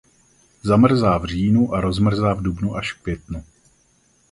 Zamrzá 0.63 1.17
v 1.17 1.25
říjnu 1.25 1.73
a 1.73 1.81
rozmrzá 1.81 2.33
v 2.33 2.41
dubnu 2.41 2.75
až 2.75 2.93
v 2.93 3.01
květnu. 3.01 3.43